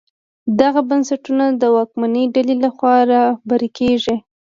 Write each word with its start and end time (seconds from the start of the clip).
دغه 0.59 0.81
بنسټونه 0.89 1.45
د 1.61 1.63
واکمنې 1.75 2.23
ډلې 2.35 2.55
لخوا 2.63 2.95
رهبري 3.11 3.69
کېږي. 3.79 4.15